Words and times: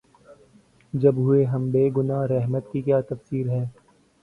جب 0.93 1.15
ہوئے 1.17 1.43
ہم 1.45 1.69
بے 1.71 1.83
گنہ‘ 1.97 2.19
رحمت 2.29 2.71
کی 2.71 2.81
کیا 2.81 2.99
تفصیر 3.09 3.49
ہے؟ 3.49 3.63